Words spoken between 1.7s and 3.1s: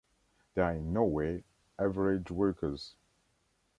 average workers.